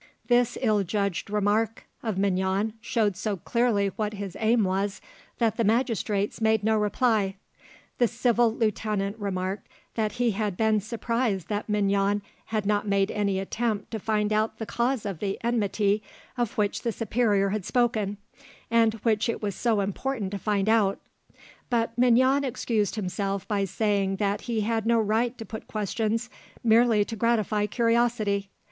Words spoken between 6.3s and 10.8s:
made no reply. The civil lieutenant remarked that he had been